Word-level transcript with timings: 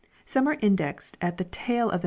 5 0.21 0.21
Some 0.25 0.45
6 0.47 0.55
are 0.55 0.65
indexed 0.65 1.17
at 1.21 1.37
the 1.37 1.43
tail 1.43 1.85
of 1.91 1.91
the 1.91 1.93
mem 1.93 1.99
p. 1.99 1.99